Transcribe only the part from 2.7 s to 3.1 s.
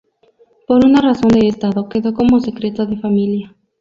de